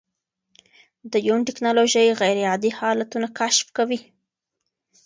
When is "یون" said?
1.27-1.39